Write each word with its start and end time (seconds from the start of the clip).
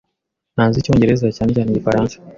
Ntazi 0.53 0.77
Icyongereza, 0.79 1.25
cyane 1.37 1.51
cyane 1.55 1.69
Igifaransa. 1.71 2.15